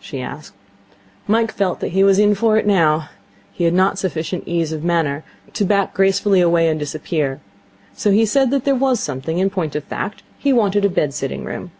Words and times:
she 0.00 0.20
asked. 0.20 0.52
Mike 1.28 1.52
felt 1.52 1.78
that 1.78 1.90
he 1.92 2.02
was 2.02 2.18
in 2.18 2.34
for 2.34 2.56
it 2.58 2.66
now. 2.66 3.08
He 3.52 3.62
had 3.62 3.72
not 3.72 4.00
sufficient 4.00 4.42
ease 4.44 4.72
of 4.72 4.82
manner 4.82 5.22
to 5.52 5.64
back 5.64 5.94
gracefully 5.94 6.40
away 6.40 6.68
and 6.68 6.76
disappear, 6.80 7.38
so 7.94 8.10
he 8.10 8.26
said 8.26 8.50
that 8.50 8.64
there 8.64 8.74
was 8.74 8.98
something. 8.98 9.38
In 9.38 9.48
point 9.48 9.76
of 9.76 9.84
fact, 9.84 10.24
he 10.40 10.52
wanted 10.52 10.84
a 10.84 10.88
bed 10.88 11.14
sitting 11.14 11.44
room. 11.44 11.70